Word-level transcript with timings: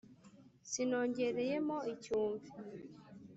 Sinongereyemo 0.69 1.77
icyumvi 1.93 2.49